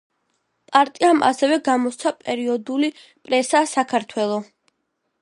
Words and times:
პარტიამ 0.71 1.21
ასევე 1.27 1.59
გამოსცა 1.69 2.13
პერიოდული 2.23 2.93
პრესა 3.05 3.65
„საქართველო“. 3.77 4.43